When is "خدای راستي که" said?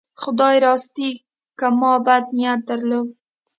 0.21-1.67